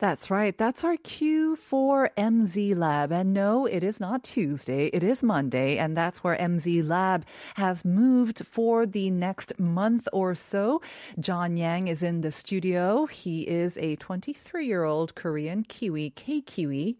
[0.00, 0.56] That's right.
[0.56, 3.12] That's our cue for MZ Lab.
[3.12, 4.86] And no, it is not Tuesday.
[4.94, 5.76] It is Monday.
[5.76, 7.26] And that's where MZ Lab
[7.56, 10.80] has moved for the next month or so.
[11.18, 13.04] John Yang is in the studio.
[13.04, 16.96] He is a 23 year old Korean Kiwi, K Kiwi.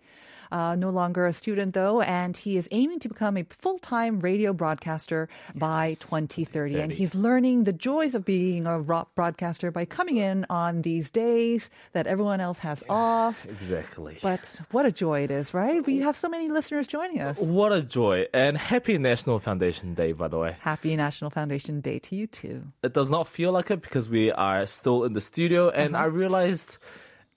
[0.50, 4.52] Uh, no longer a student though, and he is aiming to become a full-time radio
[4.52, 6.80] broadcaster by 2030.
[6.80, 11.10] And he's learning the joys of being a rock broadcaster by coming in on these
[11.10, 13.44] days that everyone else has off.
[13.46, 14.18] Exactly.
[14.22, 15.84] But what a joy it is, right?
[15.86, 17.38] We have so many listeners joining us.
[17.40, 18.26] What a joy.
[18.34, 20.56] And happy National Foundation Day, by the way.
[20.60, 22.62] Happy National Foundation Day to you too.
[22.82, 25.70] It does not feel like it because we are still in the studio.
[25.70, 26.04] And Uh-huh.
[26.04, 26.78] I realized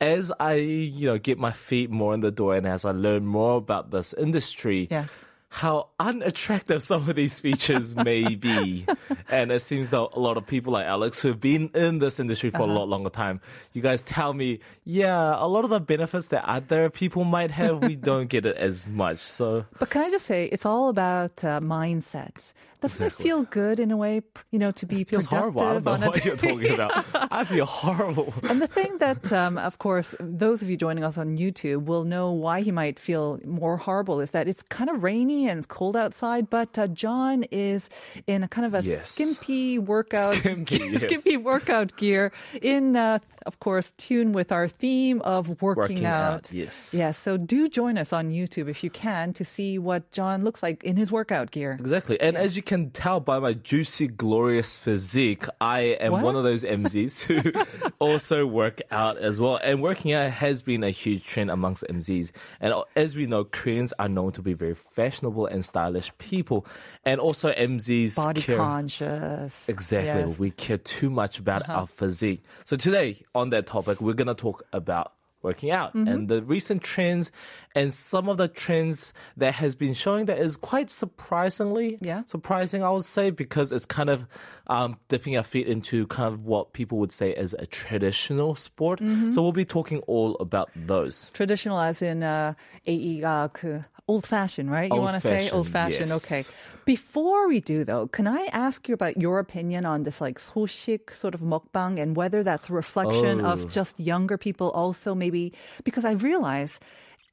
[0.03, 3.25] as I, you know, get my feet more in the door and as I learn
[3.25, 5.25] more about this industry, Yes.
[5.53, 8.85] How unattractive some of these features may be.
[9.29, 12.19] And it seems that a lot of people like Alex who have been in this
[12.19, 12.71] industry for Uh-huh.
[12.73, 13.39] a lot longer time,
[13.73, 17.83] you guys tell me, yeah, a lot of the benefits that other people might have,
[17.83, 19.19] we don't get it as much.
[19.19, 22.53] So But can I just say, it's all about uh, mindset.
[22.81, 25.61] Doesn't it feel good in a way, you know, to be productive horrible.
[25.63, 26.91] I don't know on a what you're talking about.
[27.31, 28.33] I feel horrible.
[28.49, 32.03] And the thing that, um, of course, those of you joining us on YouTube will
[32.03, 35.67] know why he might feel more horrible is that it's kind of rainy and it's
[35.67, 37.89] cold outside, but uh, John is
[38.27, 39.09] in a kind of a Yes.
[39.09, 41.01] skimpy workout, Skimpy, yes.
[41.03, 42.31] skimpy workout gear
[42.61, 46.93] in, uh, of course, tune with our theme of working, Working out, yes.
[46.93, 47.17] Yes.
[47.17, 50.83] So do join us on YouTube if you can to see what John looks like
[50.83, 51.77] in his workout gear.
[51.79, 52.19] Exactly.
[52.19, 56.23] And as you can tell by my juicy, glorious physique, I am What?
[56.23, 57.51] one of those MZs who
[57.99, 59.59] also work out as well.
[59.63, 62.31] And working out has been a huge trend amongst MZs.
[62.61, 66.65] And as we know, Koreans are known to be very fashionable and stylish people.
[67.05, 69.67] And also MZs Body care conscious.
[69.67, 70.07] Exactly.
[70.07, 70.23] Yes.
[70.25, 70.35] Uh-huh.
[70.39, 72.43] We care too much about our physique.
[72.65, 76.07] So today, on that topic, we're going to talk about working out Mm-hmm.
[76.07, 77.29] and the recent trends
[77.75, 82.23] and some of the trends that has been showing that is quite surprisingly Yeah.
[82.27, 84.25] surprising, I would say, because it's kind of
[84.67, 89.01] um, dipping our feet into kind of what people would say as a traditional sport.
[89.01, 89.31] Mm-hmm.
[89.31, 91.29] So we'll be talking all about those.
[91.33, 92.53] Traditional as in uh,
[92.87, 94.91] AE가 그 old fashioned, right?
[94.91, 96.25] You want to say Old-fashioned, yes.
[96.25, 96.43] Okay.
[96.85, 101.13] Before we do though, can I ask you about your opinion on this like 소식
[101.13, 103.51] sort of mukbang and whether that's a reflection Oh.
[103.51, 105.53] of just younger people also maybe
[105.83, 106.79] because I realize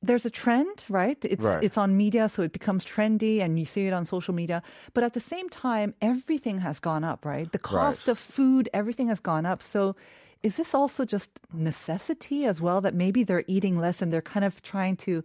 [0.02, 1.18] there's a trend, right?
[1.24, 1.62] It's Right.
[1.62, 4.62] it's on media, so it becomes trendy, and you see it on social media.
[4.94, 7.50] But at the same time, everything has gone up, right?
[7.52, 8.12] The cost Right.
[8.12, 9.60] of food, everything has gone up.
[9.60, 9.96] So,
[10.42, 12.80] is this also just necessity as well?
[12.80, 15.22] That maybe they're eating less and they're kind of trying to,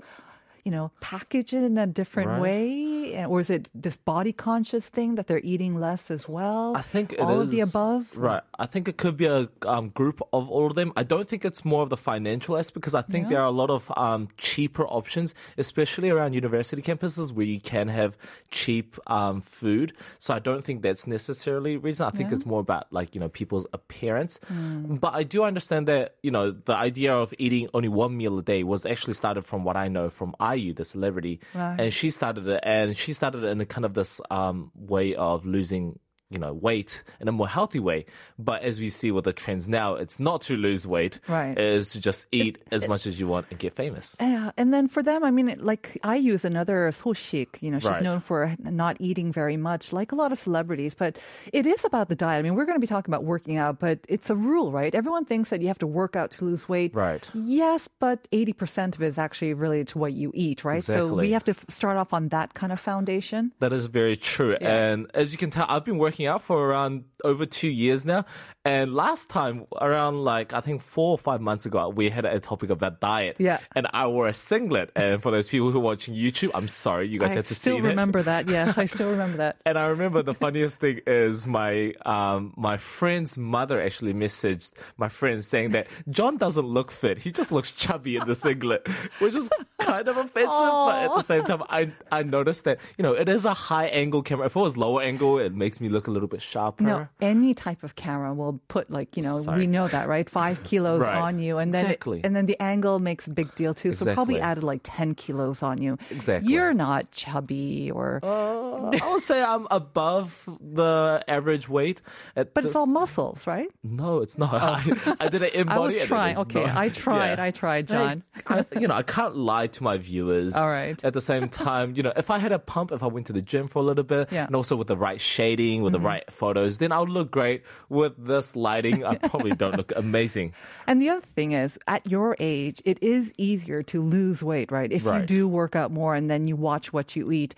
[0.66, 2.42] you know, package it in a different Right.
[2.42, 6.76] way, or is it this body conscious thing that they're eating less as well?
[6.76, 8.10] I think it all of the above.
[8.18, 8.42] Right.
[8.58, 10.92] I think it could be a um, group of all of them.
[10.98, 13.30] I don't think it's more of the financial aspect because I think Yeah.
[13.30, 17.88] there are a lot of um, cheaper options, especially around university campuses where you can
[17.90, 18.18] have
[18.50, 19.94] cheap um, food.
[20.18, 22.08] So I don't think that's necessarily a reason.
[22.08, 24.40] I think it's more about like, you know, people's appearance.
[24.48, 24.96] Hmm.
[24.96, 28.42] But I do understand that, you know, the idea of eating only one meal a
[28.42, 31.40] day was actually started from what I know from IU, the celebrity.
[31.54, 31.80] Right.
[31.80, 35.16] And she started it and she started it in a kind of this um, way
[35.16, 36.00] of losing
[36.30, 38.06] you know, weight in a more healthy way.
[38.40, 41.20] But as we see with the trends now, it's not to lose weight.
[41.28, 41.58] Right.
[41.58, 44.16] It's to just eat as much as you want and get famous.
[44.20, 47.62] Yeah, and then for them, I mean, like IU's another soshik.
[47.62, 48.02] You know, she's Right.
[48.04, 50.96] known for not eating very much, like a lot of celebrities.
[50.96, 51.18] But
[51.54, 52.40] it is about the diet.
[52.40, 54.94] I mean, we're going to be talking about working out, but it's a rule, right?
[54.96, 56.94] Everyone thinks that you have to work out to lose weight.
[56.96, 57.30] Right.
[57.34, 60.84] Yes, but eighty percent of it is actually related to what you eat, right?
[60.84, 63.52] So we have to f- start off on that kind of foundation.
[63.60, 64.58] That is very true.
[64.60, 64.76] Yeah.
[64.76, 68.06] And as you can tell, I've been working working out for around over two years
[68.06, 68.24] now.
[68.64, 72.40] And last time, around like, I think four or five months ago, we had a
[72.40, 73.36] topic about diet.
[73.38, 73.60] Yeah.
[73.76, 74.92] And I wore a singlet.
[74.96, 77.56] And for those people who are watching YouTube, I'm sorry, you guys I have to
[77.56, 77.90] still see that.
[77.90, 78.46] remember that.
[78.56, 79.58] Yes, I still remember that.
[79.66, 85.10] And I remember the funniest thing is my um, my friend's mother actually messaged my
[85.10, 87.18] friend saying that John doesn't look fit.
[87.18, 88.88] He just looks chubby in the singlet,
[89.20, 90.48] which is kind of offensive.
[90.48, 93.88] But at the same time, I I noticed that you know it is a high
[93.88, 94.46] angle camera.
[94.46, 96.84] If it was lower angle, it makes me look a little bit sharper.
[96.84, 99.60] No, any type of camera will put like you know Sorry.
[99.60, 101.16] we know that right, five kilos Right.
[101.18, 103.94] on you, and then it- and then the angle makes a big deal too.
[103.94, 105.98] So probably added like ten kilos on you.
[106.12, 106.52] Exactly.
[106.54, 112.02] You're not chubby or, Uh, I would say I'm above the average weight.
[112.36, 113.70] At but it's all muscles, right?
[113.84, 114.54] No, it's not.
[114.54, 116.34] I, I did it in I was it trying.
[116.34, 116.76] is Okay, not.
[116.78, 117.38] I tried.
[117.40, 117.44] Yeah.
[117.46, 118.24] I tried, John.
[118.48, 120.56] I, you know, I can't lie to my viewers.
[120.56, 121.04] All right.
[121.04, 123.34] At the same time, you know, if I had a pump, if I went to
[123.34, 124.46] the gym for a little bit, Yeah.
[124.46, 127.64] and also with the right shading, with the right photos, then I'll look great.
[127.90, 130.48] With this lighting, I probably don't look amazing.
[130.88, 134.92] And the other thing is, at your age, it is easier to lose weight, right?
[134.92, 137.56] If you do work out more and then you watch what you eat.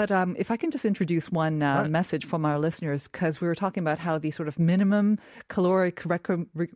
[0.00, 1.90] But um, if I can just introduce one uh, Right.
[1.90, 5.96] message from our listeners, because we were talking about how the sort of minimum caloric
[6.02, 6.68] recom- re-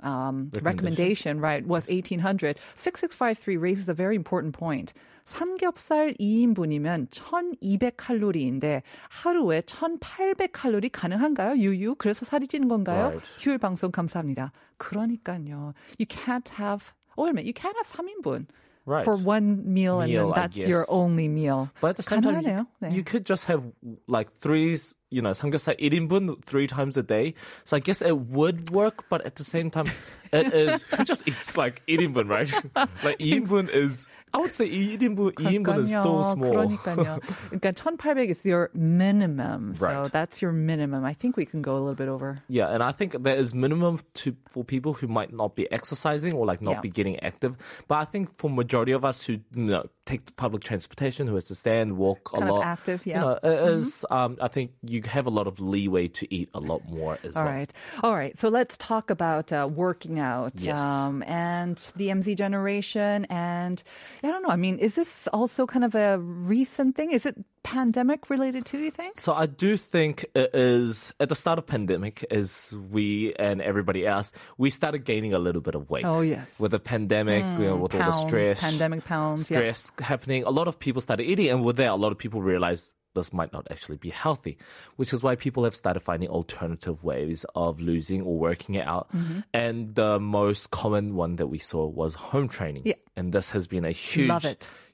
[0.00, 2.58] um, recommendation, right, was 1800.
[2.74, 4.92] 6653 raises a very important point.
[5.30, 11.56] 삼겹살 2인분이면 1200칼로리인데 하루에 1800칼로리 가능한가요?
[11.56, 11.94] 유유.
[11.98, 13.06] 그래서 살이 찌는 건가요?
[13.06, 13.22] Right.
[13.38, 14.50] 휴일 방송 감사합니다.
[14.76, 15.72] 그러니까요.
[15.98, 17.46] You can't have Oh, wait a minute.
[17.46, 18.46] You can't have 3인분
[18.86, 19.04] Right.
[19.04, 21.68] for one meal, and Meal, then I that's your only meal.
[21.80, 22.66] But at the same time, 가능하네요.
[22.80, 22.94] you, 네.
[22.96, 23.62] you could just have
[24.08, 24.76] like three,
[25.09, 27.33] you know, 삼겹살 1인분 three times a day.
[27.63, 29.85] So I guess it would work, but at the same time,
[30.33, 32.51] it is, who just eats like 1인분, right?
[33.03, 36.51] like 2인분 is, I would say 1인분, 2인분 is still small.
[36.51, 37.19] 그러니까요.
[37.51, 39.73] 그러니까 1,800 is your minimum.
[39.75, 40.11] So Right.
[40.11, 41.05] that's your minimum.
[41.05, 42.35] I think we can go a little bit over.
[42.49, 46.33] Yeah, and I think there is minimum to for people who might not be exercising
[46.33, 46.81] or like not Yeah.
[46.81, 47.55] be getting active.
[47.87, 51.46] But I think for majority of us who you know take public transportation, who has
[51.46, 53.20] to stand, walk Kind a lot, active, you yeah.
[53.20, 56.60] know, it is, um, I think you have a lot of leeway to eat a
[56.60, 57.54] lot more as All well.
[57.54, 57.72] right.
[58.02, 58.36] All right.
[58.36, 60.80] So let's talk about uh, working out Yes.
[60.80, 63.26] um, and the MZ generation.
[63.30, 63.82] And
[64.22, 64.48] I don't know.
[64.50, 67.12] I mean, is this also kind of a recent thing?
[67.12, 69.18] Is it pandemic related to you think?
[69.18, 74.06] So I do think it is at the start of pandemic, as we and everybody
[74.06, 76.04] else, we started gaining a little bit of weight.
[76.04, 76.56] Oh, yes.
[76.56, 80.44] Mm, with the pandemic, you know, with all the stress, pandemic pounds, stress happening.
[80.44, 83.32] A lot of people started eating, and with that, a lot of people realized this
[83.32, 84.58] might not actually be healthy,
[84.96, 89.10] which is why people have started finding alternative ways of losing or working it out.
[89.12, 89.40] Mm-hmm.
[89.52, 92.82] And the most common one that we saw was home training.
[92.84, 92.94] Yeah.
[93.16, 94.32] And this has been a huge,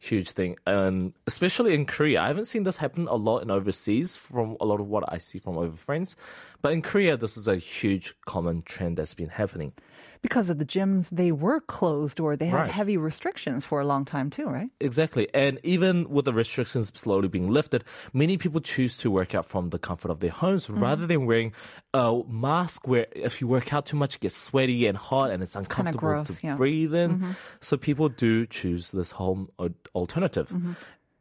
[0.01, 0.57] huge thing.
[0.67, 4.65] And especially in Korea, I haven't seen this happen a lot in overseas from a
[4.65, 6.17] lot of what I see from over friends.
[6.63, 9.75] But in Korea, this is a huge common trend that's been happening.
[10.23, 12.71] Because of the gyms, they were closed or they had Right.
[12.71, 14.71] heavy restrictions for a long time too, right?
[14.81, 15.29] Exactly.
[15.35, 19.71] And even with the restrictions slowly being lifted, many people choose to work out from
[19.71, 20.83] the comfort of their homes Mm-hmm.
[20.83, 21.53] rather than wearing
[21.95, 25.43] a mask where if you work out too much, it gets sweaty and hot and
[25.43, 26.57] it's kinda uncomfortable gross, to yeah.
[26.57, 27.11] breathe in.
[27.19, 27.31] Mm-hmm.
[27.61, 29.49] So people do choose this home
[29.95, 30.49] alternative.
[30.49, 30.73] Mm-hmm.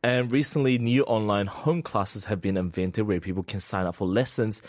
[0.03, 4.07] And recently, new online home classes have been invented where people can sign up for
[4.07, 4.61] lessons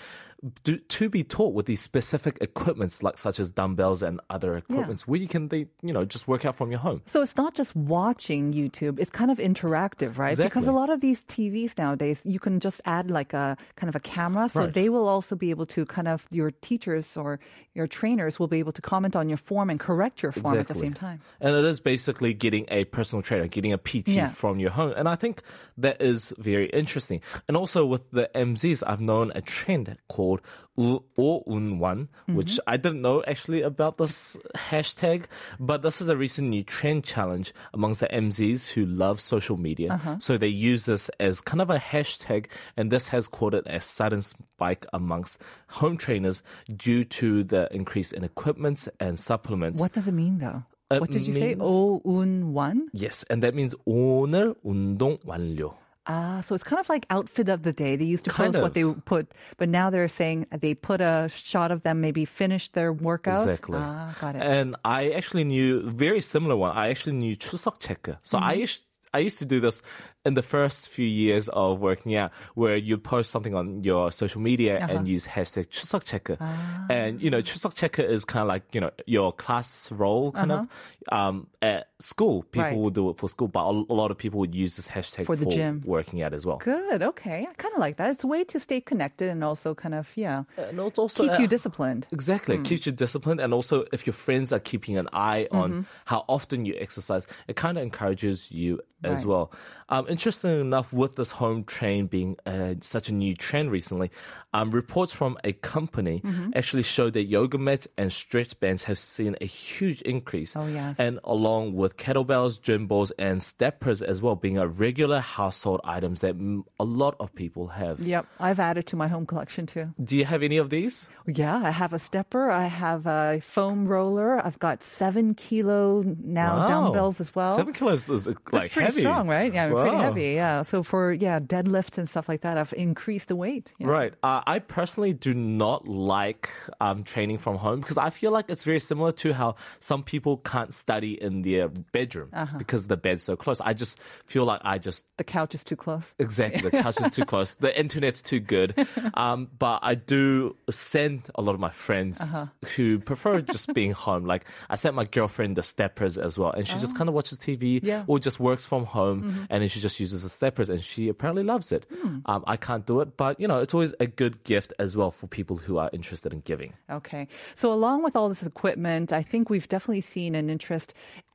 [0.64, 5.06] do, to be taught with these specific equipments, like such as dumbbells and other equipments,
[5.06, 7.02] where you can, they, you know, just work out from your home.
[7.06, 10.36] So it's not just watching YouTube, it's kind of interactive, right?
[10.36, 13.94] Because a lot of these TVs nowadays, you can just add like a kind of
[13.96, 14.48] a camera.
[14.48, 14.72] So Right.
[14.74, 17.38] they will also be able to kind of, your teachers or
[17.74, 20.66] your trainers will be able to comment on your form and correct your form at
[20.68, 21.20] the same time.
[21.40, 24.28] And it is basically getting a personal trainer, getting a PT Yeah.
[24.28, 24.92] from your home.
[24.96, 25.42] And I think
[25.78, 27.20] that is very interesting.
[27.48, 30.35] And also with the MZs, I've known a trend called
[30.77, 35.25] U- Unwan, which I didn't know actually about this hashtag,
[35.59, 39.99] but this is a recent new trend challenge amongst the MZs who love social media.
[40.19, 42.47] So they use this as kind of a hashtag,
[42.77, 45.39] and this has caught it a sudden spike amongst
[45.79, 46.41] home trainers
[46.73, 49.79] due to the increase in equipments and supplements.
[49.81, 50.63] What does it mean though?
[50.89, 51.55] It what did you say?
[51.55, 52.89] means- Oh, un one?
[52.91, 55.75] Yes, and that means 오늘 운동 완료.
[56.06, 57.96] Ah, so it's kind of like outfit of the day.
[57.96, 58.62] They used to kind post of.
[58.62, 62.68] what they put, but now they're saying they put a shot of them maybe finish
[62.68, 63.48] their workout.
[63.48, 63.78] Exactly.
[63.80, 64.42] Ah, got it.
[64.42, 66.76] And I actually knew very similar one.
[66.76, 68.18] I actually knew 출석 체크.
[68.22, 68.46] So mm-hmm.
[68.46, 68.66] I
[69.14, 69.82] I used to do this
[70.26, 74.40] in the first few years of working out where you post something on your social
[74.40, 74.92] media uh-huh.
[74.92, 76.36] and use hashtag chusok Checker.
[76.40, 76.86] Ah.
[76.90, 80.50] And, you know, chusok Checker is kind of like, you know, your class role kind
[80.50, 80.62] uh-huh.
[80.62, 80.68] of.
[81.08, 82.76] Um, at school, people right.
[82.76, 85.36] will do it for school, but a, lot of people would use this hashtag for,
[85.36, 85.82] the gym.
[85.86, 86.56] working out as well.
[86.56, 87.00] Good.
[87.00, 87.46] Okay.
[87.48, 88.10] I kind of like that.
[88.10, 91.38] It's a way to stay connected and also kind of, yeah, and also, keep uh,
[91.38, 92.08] you disciplined.
[92.10, 92.58] Exactly.
[92.58, 92.86] Mm.
[92.86, 93.40] You disciplined.
[93.40, 95.80] And also if your friends are keeping an eye on mm-hmm.
[96.04, 99.26] how often you exercise, it kind of encourages you as right.
[99.26, 99.52] well.
[99.88, 104.10] Um, interestingly enough, with this home train being uh, such a new trend recently,
[104.54, 106.50] um, reports from a company Mm-hmm.
[106.54, 110.56] actually show that yoga mats and stretch bands have seen a huge increase.
[110.56, 110.98] Oh, yes.
[110.98, 116.20] And along with kettlebells, gym balls, and steppers as well, being a regular household items
[116.22, 116.34] that
[116.80, 118.00] a lot of people have.
[118.00, 118.26] Yep.
[118.40, 119.92] I've added to my home collection too.
[120.02, 121.06] Do you have any of these?
[121.26, 122.50] Yeah, I have a stepper.
[122.50, 124.40] I have a foam roller.
[124.44, 126.66] I've got seven kilo now Wow.
[126.66, 127.54] dumbbells as well.
[127.56, 129.00] Seven kilos is uh, That's pretty heavy.
[129.02, 129.52] strong, right?
[129.52, 130.05] Yeah, pretty Wow.
[130.06, 130.32] Heavy.
[130.34, 130.62] Yeah.
[130.62, 133.72] So for yeah deadlifts and stuff like that, I've increased the weight.
[133.78, 133.86] Yeah.
[133.88, 134.14] Right.
[134.22, 138.64] Uh, I personally do not like um, training from home because I feel like it's
[138.64, 142.58] very similar to how some people can't study in their bedroom Uh-huh.
[142.58, 143.60] because the bed's so close.
[143.60, 146.14] I just feel like I just The couch is too close.
[146.18, 146.62] Exactly.
[146.70, 147.54] The couch is too close.
[147.56, 148.74] The internet's too good.
[149.14, 152.46] Um, but I do send a lot of my friends Uh-huh.
[152.76, 154.24] who prefer just being home.
[154.26, 157.38] Like I sent my girlfriend the steppers as well, and she just kind of watches
[157.38, 157.86] TV Oh.
[157.86, 158.00] Yeah.
[158.02, 158.10] Mm-hmm.
[158.12, 161.42] or just works from home, and then she just uses the steppers, and she apparently
[161.42, 161.86] loves it.
[161.92, 162.18] Hmm.
[162.26, 165.10] Um, I can't do it, but you know, it's always a good gift as well
[165.10, 166.74] for people who are interested in giving.
[166.90, 167.28] Okay.
[167.54, 170.94] So along with all this equipment, I think we've definitely seen an interest.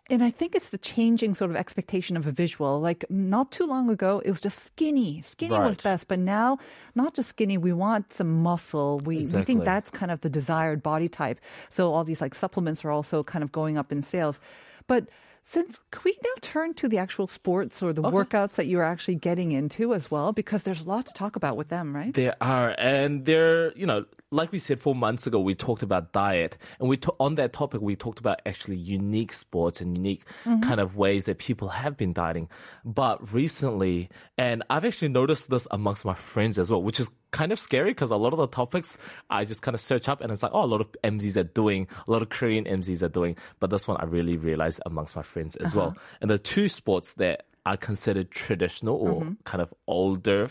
[0.10, 2.82] And I think it's the changing sort of expectation of a visual.
[2.82, 5.22] Like not too long ago, it was just skinny.
[5.22, 6.10] Skinny was best.
[6.10, 6.58] But now,
[6.96, 9.00] not just skinny, we want some muscle.
[9.06, 11.39] We, we think that's kind of the desired body type.
[11.70, 14.41] So all these like supplements are also kind of going up in sales.
[14.88, 15.08] But
[15.44, 19.16] since could we now turn to the actual sports or the workouts that you're actually
[19.16, 20.32] getting into as well?
[20.32, 22.14] Because there's a lot to talk about with them, right?
[22.14, 26.14] There are, and there, you know, like we said four months ago, we talked about
[26.14, 30.26] diet, and we to- on that topic we talked about actually unique sports and unique
[30.46, 30.62] mm-hmm.
[30.62, 32.48] kind of ways that people have been dieting.
[32.86, 37.52] But recently, and I've actually noticed this amongst my friends as well, which is kind
[37.52, 38.98] of scary because a lot of the topics
[39.30, 41.44] I just kind of search up and it's like, oh, a lot of MZs are
[41.44, 45.16] doing, a lot of Korean MZs are doing, but this one I really realized amongst
[45.16, 45.90] my friends as well.
[45.90, 46.18] Uh-huh.
[46.22, 49.34] And the two sports that are considered traditional or mm-hmm.
[49.44, 50.50] kind of older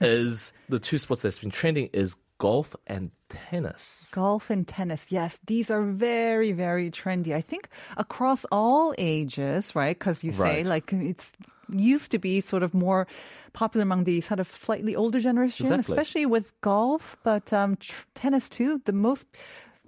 [0.00, 4.10] is the two sports that's been trending is golf and tennis.
[4.12, 7.34] Golf and tennis, yes, these are very, very trendy.
[7.34, 9.98] I think across all ages, right?
[9.98, 10.66] Because you say Right.
[10.66, 11.32] like it's
[11.72, 13.06] used to be sort of more
[13.52, 15.94] popular among the sort of slightly older generation, Exactly.
[15.94, 18.80] especially with golf, but um, tr- tennis too.
[18.84, 19.26] The most,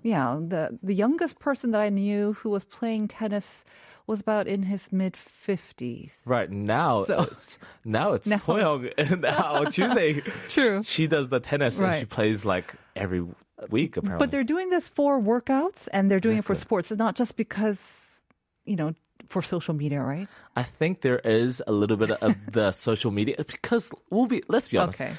[0.03, 3.65] yeah, the the youngest person that I knew who was playing tennis
[4.07, 6.17] was about in his mid fifties.
[6.25, 10.21] Right now, So- it's, now it's Now Soyoung and on Tuesday.
[10.49, 10.83] True.
[10.85, 13.25] She does the tennis and she plays like every
[13.71, 14.25] week apparently.
[14.25, 16.93] But they're doing this for workouts and they're doing it for sports.
[16.93, 18.23] It's not just because,
[18.65, 18.93] you know,
[19.29, 20.29] for social media, right?
[20.57, 24.69] I think there is a little bit of the social media because we'll be let's
[24.69, 25.01] be honest.
[25.01, 25.13] Okay.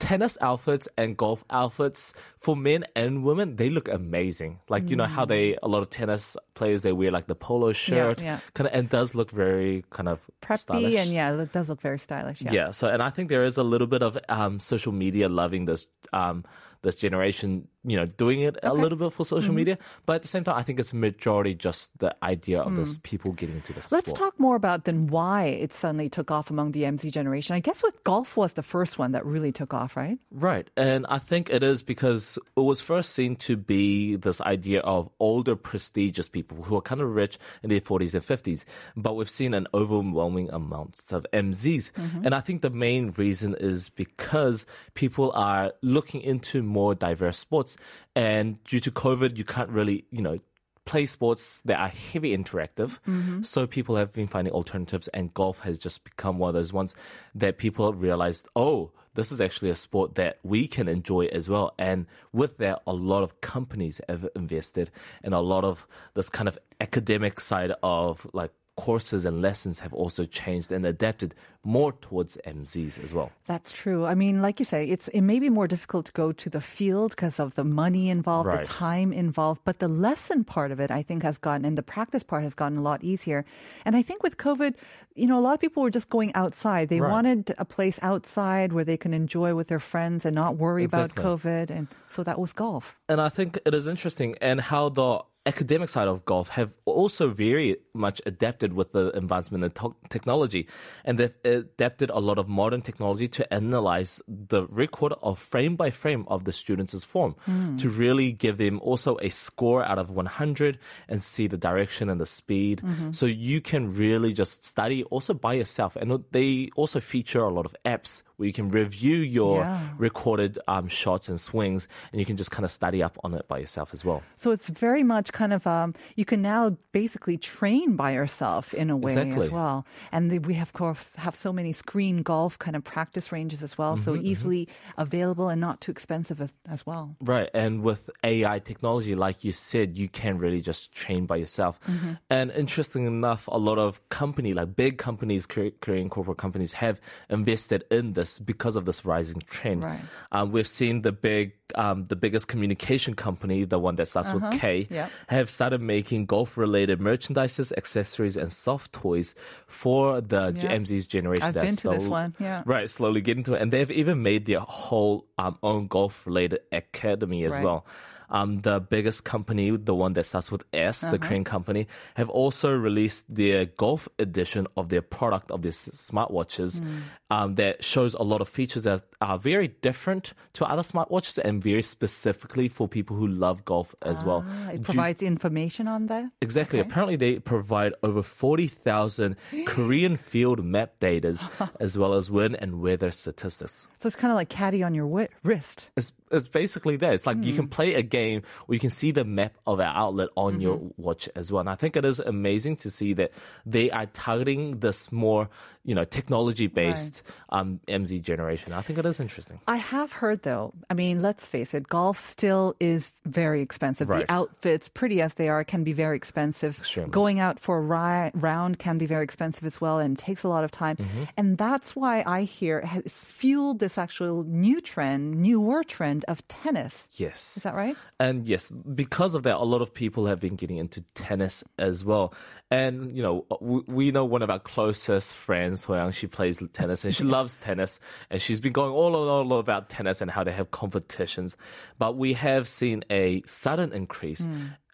[0.00, 4.58] Tennis outfits and golf outfits for men and women, they look amazing.
[4.68, 7.72] Like you know how they a lot of tennis players they wear like the polo
[7.72, 8.24] shirt, Mm.
[8.24, 8.40] yeah.
[8.54, 10.96] kind of and does look very kind of Preppy stylish.
[10.96, 12.42] and yeah, it does look very stylish.
[12.42, 12.52] Yeah.
[12.52, 12.70] Yeah.
[12.72, 15.86] So, and I think there is a little bit of um, social media loving this
[16.12, 16.44] um,
[16.82, 19.54] this generation, you know, doing it a little bit for social Mm-hmm.
[19.56, 19.78] media.
[20.06, 23.32] But at the same time, I think it's majority just the idea of this people
[23.32, 23.88] getting into this.
[23.88, 23.92] Mm.
[23.92, 24.18] Let's sport.
[24.18, 27.54] talk more about then why it suddenly took off among the MZ generation.
[27.56, 30.18] I guess what golf was the first one that really took off, right?
[30.30, 30.68] Right.
[30.76, 35.08] And I think it is because it was first seen to be this idea of
[35.18, 38.64] older, prestigious people who are kind of rich in their 40s and 50s.
[38.96, 41.90] But we've seen an overwhelming amount of MZs.
[42.24, 47.76] And I think the main reason is because people are looking into more diverse sports.
[48.14, 50.38] And due to COVID, you can't really, you know,
[50.84, 52.98] play sports that are heavy interactive.
[53.06, 53.42] Mm-hmm.
[53.42, 56.94] So people have been finding alternatives, and golf has just become one of those ones
[57.34, 61.48] that people have realized, oh, this is actually a sport that we can enjoy as
[61.48, 61.74] well.
[61.78, 64.90] And with that, a lot of companies have invested
[65.22, 68.52] and a lot of this kind of academic side of like
[68.86, 73.30] courses and lessons have also changed and adapted more towards MZs as well.
[73.52, 74.06] That's true.
[74.06, 76.60] I mean, like you say, it's it may be more difficult to go to the
[76.76, 78.60] field because of the money involved, Right.
[78.64, 81.82] the time involved, but the lesson part of it, I think, has gotten and the
[81.82, 83.40] practice part has gotten a lot easier.
[83.84, 84.72] And I think with COVID,
[85.16, 86.84] you know, a lot of people were just going outside.
[86.88, 87.10] They Right.
[87.16, 91.10] wanted a place outside where they can enjoy with their friends and not worry about
[91.26, 92.84] COVID, and so that was golf.
[93.08, 95.10] And I think it is interesting and how the
[95.48, 100.68] academic side of golf have also very much adapted with the advancement in to- technology
[101.04, 105.90] and uh, adapted a lot of modern technology to analyze the record of frame by
[105.90, 107.34] frame of the students' form
[107.78, 110.78] to really give them also a score out of 100
[111.08, 112.82] and see the direction and the speed.
[113.12, 115.96] So you can really just study also by yourself.
[115.96, 119.88] And they also feature a lot of apps where you can review your Yeah.
[119.98, 123.46] recorded um, shots and swings and you can just kind of study up on it
[123.46, 124.22] by yourself as well.
[124.36, 128.90] So it's very much kind of um, you can now basically train by yourself in
[128.90, 129.44] a way Exactly.
[129.46, 129.84] as well.
[130.12, 133.76] And the, we of course have so many screen golf kind of practice ranges as
[133.76, 137.16] well, Mm-hmm, so easily available and not too expensive as, as well.
[137.20, 137.50] Right.
[137.54, 141.80] And with AI technology, like you said, you can really just train by yourself.
[141.90, 142.12] Mm-hmm.
[142.30, 147.84] And interesting enough, a lot of company, like big companies, Korean corporate companies have invested
[147.90, 149.82] in this because of this rising trend.
[149.82, 150.00] Right.
[150.32, 154.42] Um, we've seen the big, um, the biggest communication company, the one that starts with
[154.60, 154.94] K, Uh-huh.
[154.94, 155.10] Yep.
[155.28, 159.34] have started making golf related merchandises, accessories, and soft toys
[159.66, 160.72] for the Yeah.
[160.80, 161.44] MZ's generation.
[161.44, 162.62] I've been that's to this one, yeah.
[162.66, 163.62] Right, slowly get into it.
[163.62, 167.64] And they've even made their whole um, own golf related academy as Right.
[167.64, 167.86] well.
[168.30, 171.12] Um, the biggest company, the one that starts with S, Uh-huh.
[171.12, 176.80] the Korean company, have also released their golf edition of their product of these smartwatches
[176.80, 176.98] Hmm.
[177.30, 181.62] um, that shows a lot of features that are very different to other smartwatches and
[181.62, 184.44] very specifically for people who love golf as well.
[184.46, 186.24] Ah, it Due- provides information on that.
[186.42, 186.80] Exactly.
[186.80, 186.88] Okay.
[186.88, 191.38] Apparently, they provide over 40,000 Korean field map data
[191.80, 193.86] as well as wind and weather statistics.
[193.98, 195.06] So it's kind of like caddy on your
[195.42, 195.90] wrist.
[195.96, 197.14] It's, it's basically that.
[197.14, 197.56] It's like you Hmm.
[197.56, 198.17] can play a game
[198.66, 201.02] where you can see the map of our outlet on your Mm-hmm.
[201.02, 201.60] watch as well.
[201.60, 203.32] And I think it is amazing to see that
[203.64, 205.48] they are targeting this more,
[205.88, 208.74] you know, technology based um, MZ generation.
[208.74, 209.58] I think it is interesting.
[209.66, 214.10] I have heard though, I mean, let's face it, golf still is very expensive.
[214.10, 214.26] Right.
[214.26, 216.78] The outfits, pretty as they are, can be very expensive.
[216.78, 217.10] Extremely.
[217.10, 220.48] Going out for a ri- round can be very expensive as well and takes a
[220.48, 220.96] lot of time.
[220.96, 221.24] Mm-hmm.
[221.38, 227.08] And that's why I hear has fueled this actual new trend, newer trend of tennis.
[227.16, 227.56] Yes.
[227.56, 227.96] Is that right?
[228.20, 232.04] And yes, because of that, a lot of people have been getting into tennis as
[232.04, 232.34] well.
[232.70, 237.04] And, you know, we, we know one of our closest friends, Hoyang, she plays tennis
[237.04, 238.00] and she loves tennis.
[238.30, 241.56] And she's been going all, all, all about tennis and how they have competitions.
[241.98, 244.46] But we have seen a sudden increase.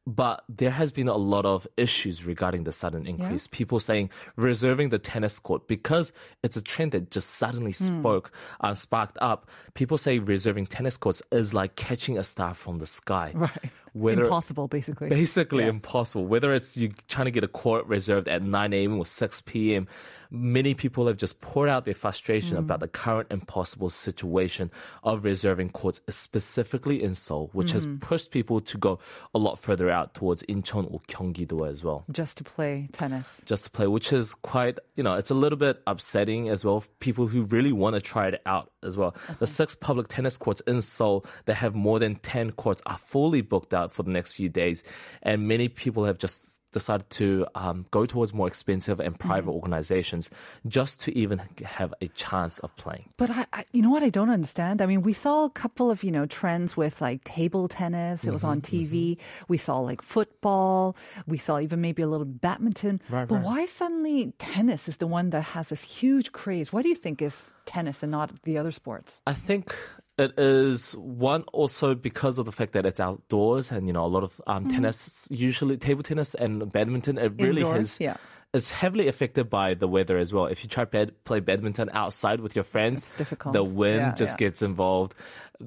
[0.06, 3.46] But there has been a lot of issues regarding the sudden increase.
[3.46, 6.12] People saying reserving the tennis court because
[6.42, 9.48] it's a trend that just suddenly spoke, uh, sparked up.
[9.72, 13.32] People say reserving tennis courts is like catching a star from the sky.
[13.44, 13.70] Right.
[13.94, 15.08] Whether- Impossible, basically.
[15.08, 15.70] Basically Yeah.
[15.70, 16.26] impossible.
[16.26, 18.98] Whether it's you trying to get a court reserved at 9 a.m.
[18.98, 19.86] or 6 p.m.,
[20.30, 22.60] many people have just poured out their frustration Mm.
[22.60, 24.68] about the current impossible situation
[25.04, 28.00] of reserving courts, specifically in Seoul, which has Mm.
[28.00, 28.98] pushed people to go
[29.32, 33.40] a lot further out towards Incheon or Gyeonggi-do as well Just to play tennis.
[33.44, 36.82] just to play, which is quite, you know, it's a little bit upsetting as well.
[36.98, 39.14] People who really want to try it out as well.
[39.38, 43.40] The six public tennis courts in Seoul that have more than 10 courts are fully
[43.40, 44.84] booked out for the next few days.
[45.22, 50.28] And many people have just decided to um, go towards more expensive and private organizations
[50.66, 53.08] just to even have a chance of playing.
[53.16, 54.82] But I, I, you know what I don't understand?
[54.82, 58.24] I mean, we saw a couple of, you know, trends with like table tennis.
[58.24, 59.18] It was on Mm-hmm, TV.
[59.48, 60.96] We saw like football.
[61.26, 63.00] We saw even maybe a little badminton.
[63.08, 63.44] Right, but right.
[63.44, 66.72] why suddenly tennis is the one that has this huge craze?
[66.72, 69.20] Why do you think is tennis and not the other sports?
[69.26, 69.74] I think
[70.18, 74.06] it is one also because of the fact that it's outdoors and you know a
[74.06, 78.16] lot of um, tennis usually table tennis and badminton it really Indoors, has yeah.
[78.52, 82.40] it's heavily affected by the weather as well if you try to play badminton outside
[82.40, 83.12] with your friends
[83.52, 84.46] the wind Yeah, just yeah.
[84.46, 85.14] gets involved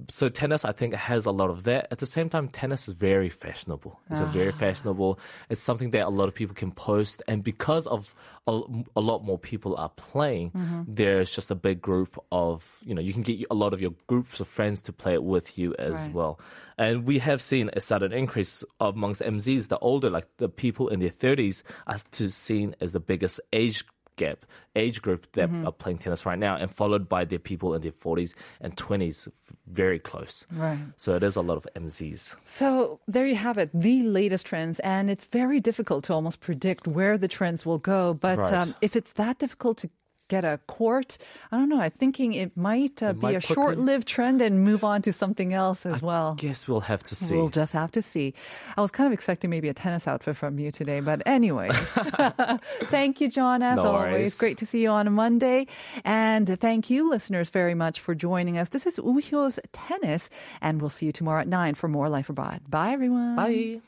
[0.10, 2.94] so tennis i think has a lot of that at the same time tennis is
[2.94, 4.60] very fashionable it's a very Ah.
[4.60, 5.18] fashionable
[5.50, 8.14] it's something that a lot of people can post and because of
[8.48, 8.60] a,
[8.96, 10.82] a lot more people are playing Mm-hmm.
[10.88, 13.94] there's just a big group of you know you can get a lot of your
[14.08, 16.14] groups of friends to play it with you as Right.
[16.16, 16.40] well
[16.78, 21.00] and we have seen a sudden increase amongst mzs the older like the people in
[21.00, 23.86] their 30s are to seen as the biggest age
[24.18, 24.40] gap
[24.76, 25.68] age group that Mm-hmm.
[25.68, 28.32] are playing tennis right now and followed by the people in their 40s
[28.64, 29.28] and 20s
[29.82, 30.80] very close Right.
[30.98, 34.80] so it is a lot of mzs So there you have it, the latest trends,
[34.96, 38.14] and it's very difficult to almost predict where the trends will go.
[38.28, 38.54] But Right.
[38.60, 39.88] um, if it's that difficult to
[40.28, 41.18] get a court,
[41.52, 41.80] I don't know.
[41.80, 45.14] I'm thinking it might uh, It be might a short-lived trend and move on to
[45.14, 46.36] something else as well.
[46.38, 48.34] I guess we'll have to see We'll just have to see.
[48.76, 51.76] I was kind of expecting maybe a tennis outfit from you today, but anyways.
[52.92, 54.12] thank you, John, as No always.
[54.12, 54.38] worries.
[54.38, 55.68] Great to see you on a Monday.
[56.04, 58.70] And thank you, listeners, very much for joining us.
[58.70, 60.30] This is Uhyo's Tennis,
[60.62, 62.62] and we'll see you tomorrow at 9 for more Life Abroad.
[62.70, 63.36] Bye, everyone.
[63.36, 63.80] bye